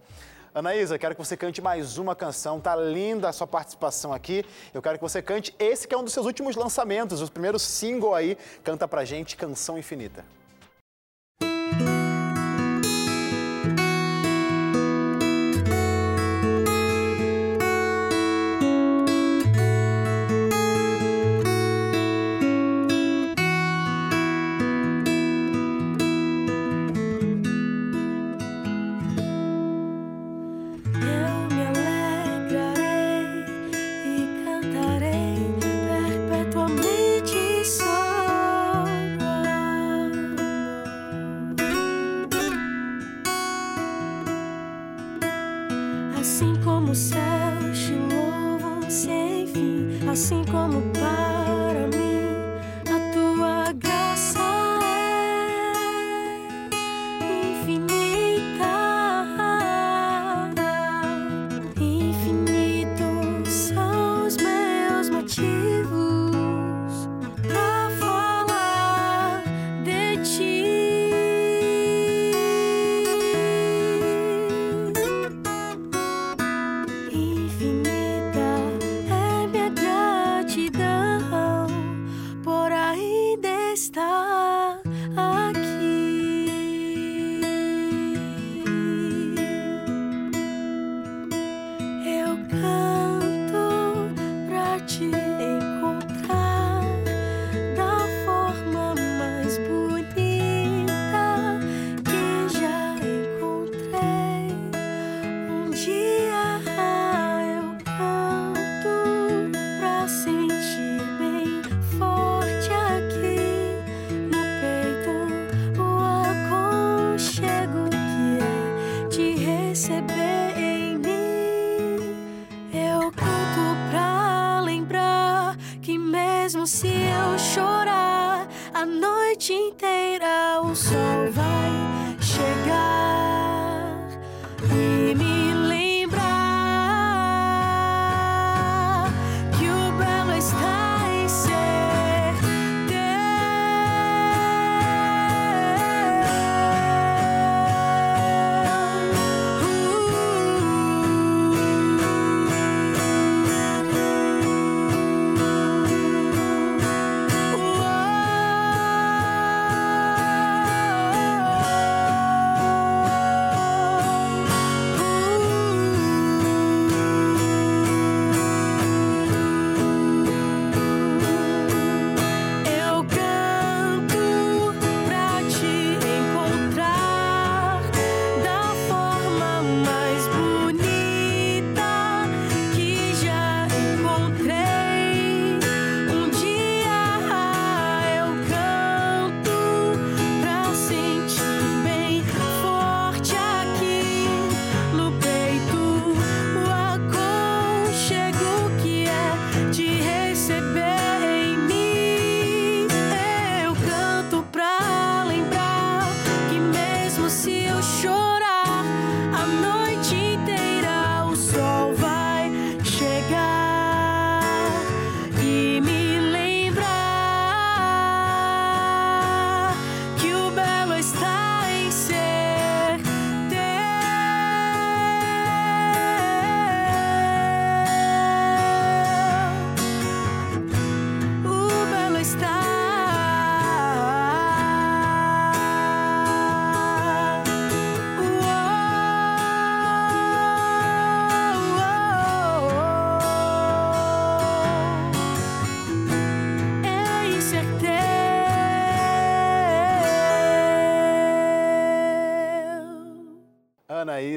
[0.55, 2.59] Anaísa, quero que você cante mais uma canção.
[2.59, 4.43] Tá linda a sua participação aqui.
[4.73, 7.59] Eu quero que você cante esse que é um dos seus últimos lançamentos, o primeiro
[7.59, 8.39] single aí.
[8.65, 10.25] Canta pra gente Canção Infinita.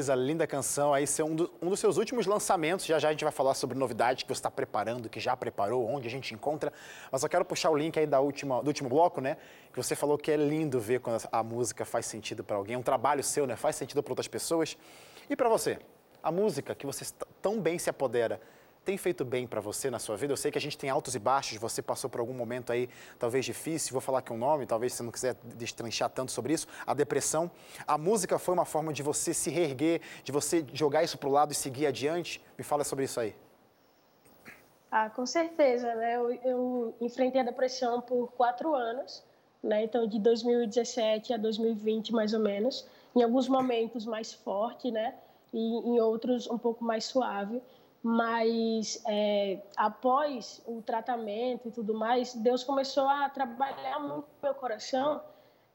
[0.09, 0.93] Anaísa, linda canção.
[0.93, 2.85] Aí ser um, do, um, dos seus últimos lançamentos.
[2.85, 5.87] Já já a gente vai falar sobre novidades que você está preparando, que já preparou,
[5.87, 6.73] onde a gente encontra.
[7.11, 9.37] Mas eu quero puxar o link aí da última, do último bloco, né?
[9.71, 12.75] Que você falou que é lindo ver quando a música faz sentido para alguém.
[12.75, 13.55] É um trabalho seu, né?
[13.55, 14.77] Faz sentido para outras pessoas.
[15.29, 15.79] E para você?
[16.21, 17.05] A música que você
[17.41, 18.41] tão bem se apodera
[18.89, 20.33] tem feito bem para você na sua vida?
[20.33, 22.89] Eu sei que a gente tem altos e baixos, você passou por algum momento aí
[23.19, 26.67] talvez difícil, vou falar aqui um nome, talvez você não quiser destranchar tanto sobre isso,
[26.87, 27.51] a depressão.
[27.85, 31.31] A música foi uma forma de você se reerguer, de você jogar isso para o
[31.31, 32.41] lado e seguir adiante?
[32.57, 33.35] Me fala sobre isso aí.
[34.89, 36.15] Ah, com certeza, né?
[36.15, 39.23] Eu, eu enfrentei a depressão por quatro anos,
[39.61, 39.83] né?
[39.83, 42.87] Então, de 2017 a 2020, mais ou menos.
[43.15, 45.13] Em alguns momentos mais forte, né?
[45.53, 47.61] E em outros um pouco mais suave
[48.01, 54.53] mas é, após o tratamento e tudo mais, Deus começou a trabalhar muito no meu
[54.53, 55.21] coração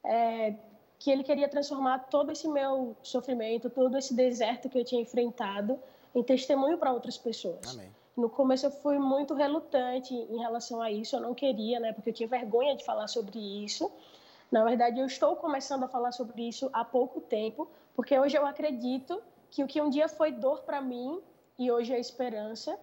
[0.02, 0.54] é,
[0.98, 5.78] que Ele queria transformar todo esse meu sofrimento, todo esse deserto que eu tinha enfrentado,
[6.14, 7.74] em testemunho para outras pessoas.
[7.74, 7.92] Amém.
[8.16, 12.10] No começo eu fui muito relutante em relação a isso, eu não queria, né, porque
[12.10, 13.90] eu tinha vergonha de falar sobre isso.
[14.50, 18.46] Na verdade, eu estou começando a falar sobre isso há pouco tempo, porque hoje eu
[18.46, 19.20] acredito
[19.50, 21.20] que o que um dia foi dor para mim
[21.58, 22.78] e hoje é esperança,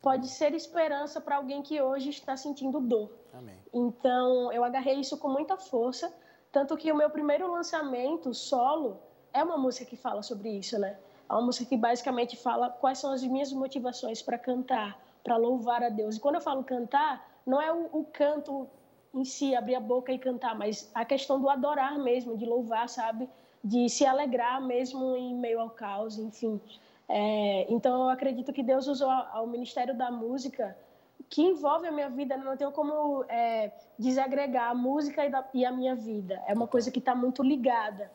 [0.00, 3.10] pode ser esperança para alguém que hoje está sentindo dor.
[3.32, 3.56] Amém.
[3.72, 6.12] Então, eu agarrei isso com muita força,
[6.50, 9.00] tanto que o meu primeiro lançamento solo
[9.32, 10.98] é uma música que fala sobre isso, né?
[11.28, 15.82] É uma música que basicamente fala quais são as minhas motivações para cantar, para louvar
[15.82, 16.16] a Deus.
[16.16, 18.68] E quando eu falo cantar, não é o, o canto
[19.12, 22.88] em si, abrir a boca e cantar, mas a questão do adorar mesmo, de louvar,
[22.88, 23.28] sabe?
[23.62, 26.60] De se alegrar mesmo em meio ao caos, enfim.
[27.08, 30.76] É, então, eu acredito que Deus usou o ministério da música,
[31.28, 35.64] que envolve a minha vida, não tenho como é, desagregar a música e, da, e,
[35.64, 36.42] a minha vida.
[36.46, 38.10] É uma coisa que está muito ligada.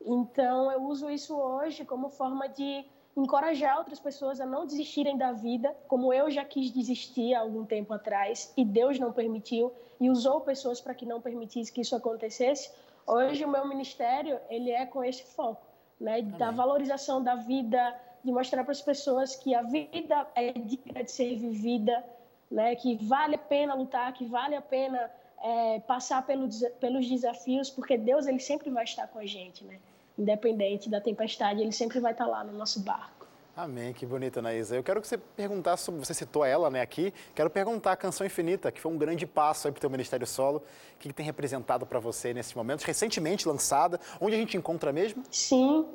[0.00, 2.84] Então, eu uso isso hoje como forma de
[3.16, 7.64] encorajar outras pessoas a não desistirem da vida, como eu já quis desistir há algum
[7.64, 11.96] tempo atrás e Deus não permitiu e usou pessoas para que não permitisse que isso
[11.96, 12.70] acontecesse.
[13.06, 15.66] Hoje o meu ministério ele é com esse foco,
[15.98, 16.30] né, Amém.
[16.32, 21.10] da valorização da vida, de mostrar para as pessoas que a vida é digna de
[21.12, 22.04] ser vivida,
[22.50, 22.74] né?
[22.74, 25.08] que vale a pena lutar, que vale a pena
[25.42, 26.48] é, passar pelo,
[26.80, 29.78] pelos desafios, porque Deus ele sempre vai estar com a gente, né?
[30.18, 33.26] independente da tempestade, ele sempre vai estar lá no nosso barco.
[33.56, 34.74] Amém, que bonita, Anaísa.
[34.76, 38.26] Eu quero que você perguntasse sobre, você citou ela né, aqui, quero perguntar a Canção
[38.26, 40.58] Infinita, que foi um grande passo para o teu Ministério Solo.
[40.58, 42.84] O que, que tem representado para você nesses momentos?
[42.84, 45.22] Recentemente lançada, onde a gente encontra mesmo?
[45.30, 45.86] Sim,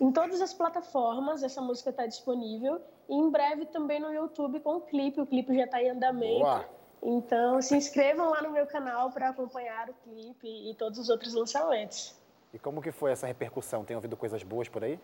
[0.00, 2.80] em todas as plataformas, essa música está disponível.
[3.08, 5.20] E em breve também no YouTube com o clipe.
[5.20, 6.40] O clipe já está em andamento.
[6.40, 6.68] Boa.
[7.02, 11.34] Então, se inscrevam lá no meu canal para acompanhar o clipe e todos os outros
[11.34, 12.14] lançamentos.
[12.52, 13.84] E como que foi essa repercussão?
[13.84, 14.98] Tem ouvido coisas boas por aí?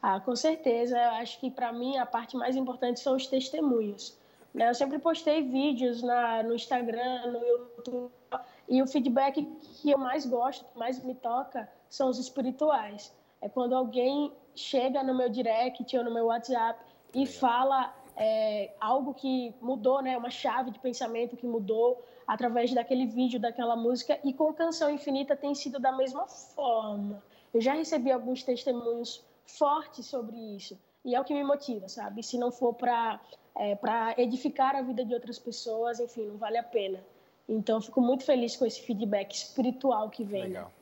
[0.00, 0.96] Ah, com certeza.
[0.96, 4.18] Eu acho que para mim a parte mais importante são os testemunhos.
[4.54, 4.70] Né?
[4.70, 8.12] Eu sempre postei vídeos na, no Instagram, no YouTube,
[8.68, 9.44] e o feedback
[9.82, 13.12] que eu mais gosto, que mais me toca, são os espirituais
[13.44, 16.80] é quando alguém chega no meu direct ou no meu WhatsApp
[17.14, 23.06] e fala é, algo que mudou, né, uma chave de pensamento que mudou através daquele
[23.06, 27.22] vídeo, daquela música, e com Canção Infinita tem sido da mesma forma.
[27.52, 32.22] Eu já recebi alguns testemunhos fortes sobre isso, e é o que me motiva, sabe?
[32.22, 33.20] Se não for para
[33.56, 37.04] é, para edificar a vida de outras pessoas, enfim, não vale a pena.
[37.48, 40.44] Então, fico muito feliz com esse feedback espiritual que vem.
[40.44, 40.72] Legal.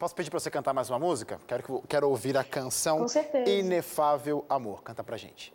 [0.00, 1.38] Posso pedir para você cantar mais uma música?
[1.46, 3.04] Quero, quero ouvir a canção
[3.46, 4.82] Inefável Amor.
[4.82, 5.52] Canta pra gente.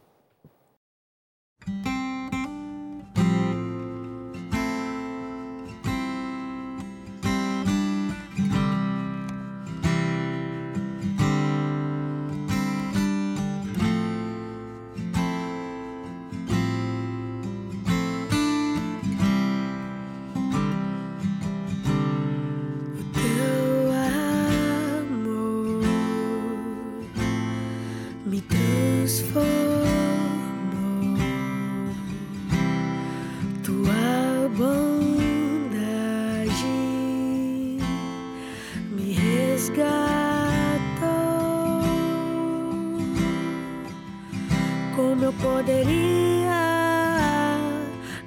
[45.66, 47.58] poderia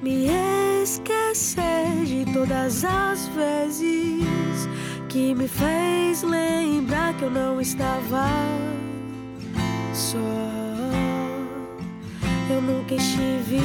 [0.03, 0.27] me
[0.83, 4.69] esquecer de todas as vezes
[5.09, 8.27] que me fez lembrar que eu não estava
[9.95, 10.19] só.
[12.51, 13.61] Eu nunca estive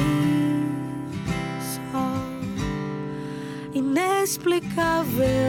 [1.60, 2.14] só.
[3.74, 5.43] Inexplicável.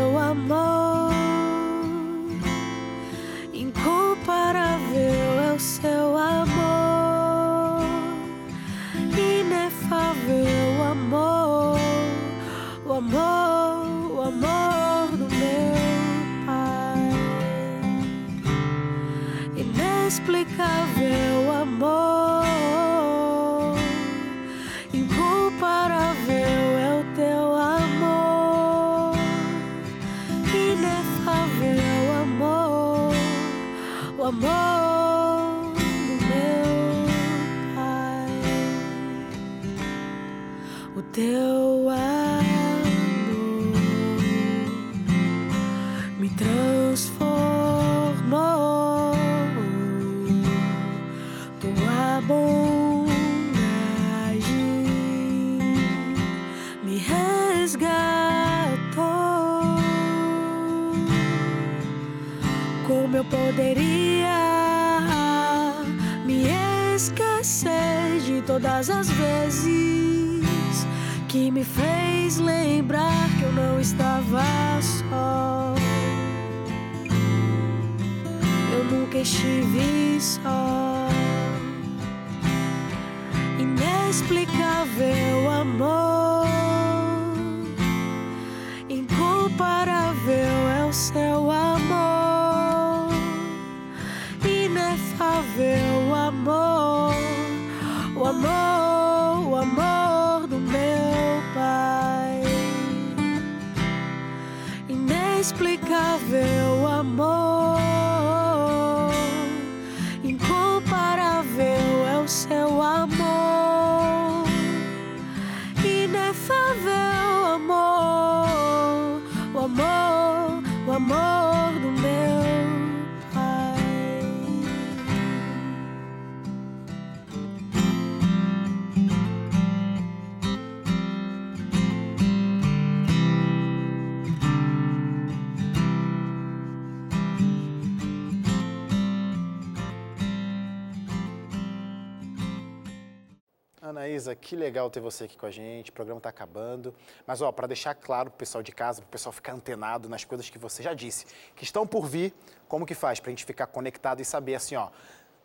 [143.89, 145.91] Anaísa, que legal ter você aqui com a gente.
[145.91, 146.93] O programa está acabando.
[147.25, 150.09] Mas, ó, para deixar claro para o pessoal de casa, para o pessoal ficar antenado
[150.09, 151.25] nas coisas que você já disse,
[151.55, 152.33] que estão por vir,
[152.67, 154.89] como que faz para a gente ficar conectado e saber assim, ó,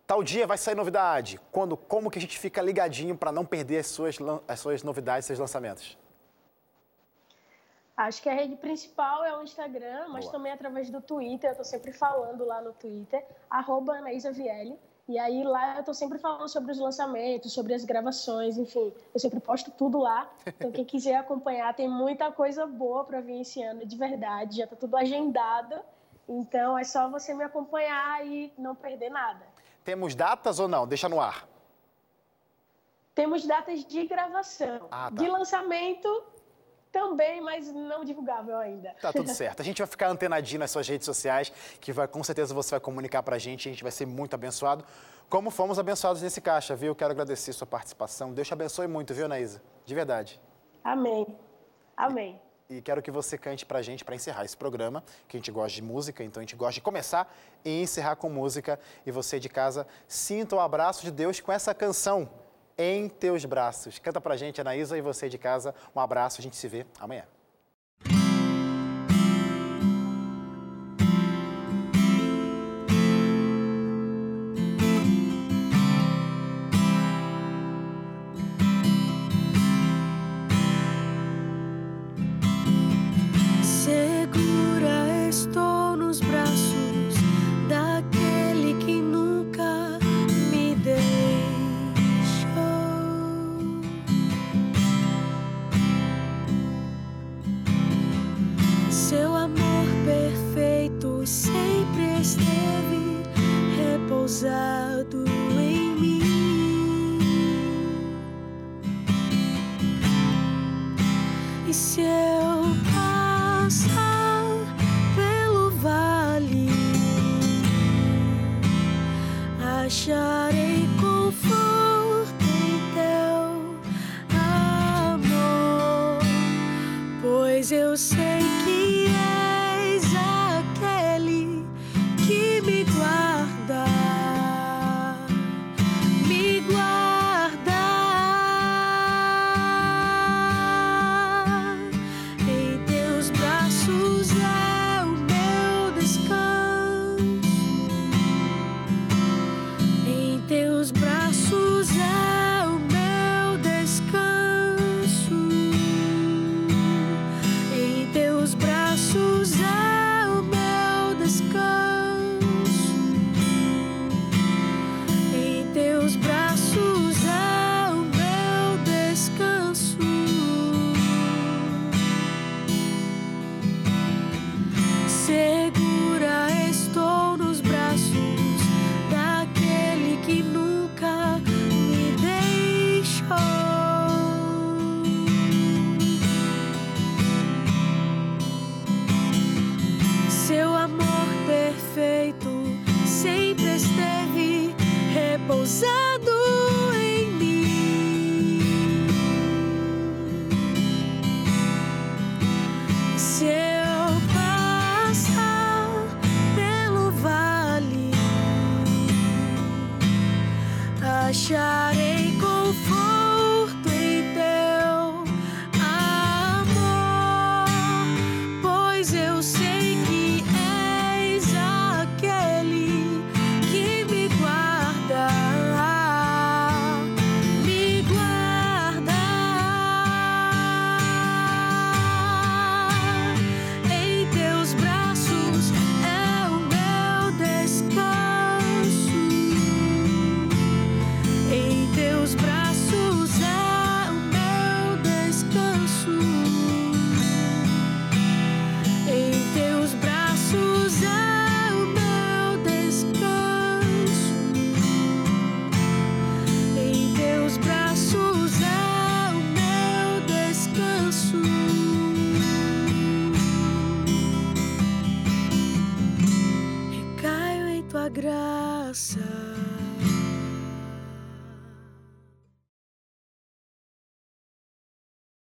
[0.06, 1.38] tal dia vai sair novidade.
[1.52, 4.16] Quando, como que a gente fica ligadinho para não perder as suas,
[4.48, 5.98] as suas novidades, seus lançamentos?
[7.96, 10.32] Acho que a rede principal é o Instagram, mas Boa.
[10.32, 11.50] também através do Twitter.
[11.50, 14.78] Eu estou sempre falando lá no Twitter, arroba Anaísa Viele.
[15.10, 19.18] E aí lá eu tô sempre falando sobre os lançamentos, sobre as gravações, enfim, eu
[19.18, 20.30] sempre posto tudo lá.
[20.46, 24.68] Então quem quiser acompanhar, tem muita coisa boa para vir esse ano, de verdade, já
[24.68, 25.74] tá tudo agendado.
[26.28, 29.44] Então é só você me acompanhar e não perder nada.
[29.82, 30.86] Temos datas ou não?
[30.86, 31.44] Deixa no ar.
[33.12, 34.86] Temos datas de gravação.
[34.92, 35.10] Ah, tá.
[35.10, 36.22] De lançamento,
[36.92, 38.94] também, mas não divulgável ainda.
[39.00, 39.60] Tá tudo certo.
[39.60, 42.80] A gente vai ficar antenadinho nas suas redes sociais, que vai, com certeza você vai
[42.80, 44.84] comunicar pra gente, a gente vai ser muito abençoado.
[45.28, 46.94] Como fomos abençoados nesse caixa, viu?
[46.94, 48.32] Quero agradecer sua participação.
[48.32, 49.62] Deus te abençoe muito, viu, Naísa?
[49.84, 50.40] De verdade.
[50.82, 51.38] Amém.
[51.96, 52.40] Amém.
[52.68, 55.74] E quero que você cante pra gente para encerrar esse programa, que a gente gosta
[55.74, 57.32] de música, então a gente gosta de começar
[57.64, 58.78] e encerrar com música.
[59.04, 62.28] E você de casa, sinta o abraço de Deus com essa canção
[62.80, 63.98] em teus braços.
[63.98, 65.74] Canta pra gente, Anaísa, e você de casa.
[65.94, 67.24] Um abraço, a gente se vê amanhã.